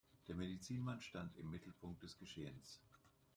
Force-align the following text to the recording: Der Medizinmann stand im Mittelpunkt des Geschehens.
Der 0.27 0.33
Medizinmann 0.35 0.99
stand 0.99 1.37
im 1.37 1.51
Mittelpunkt 1.51 2.01
des 2.01 2.17
Geschehens. 2.17 2.81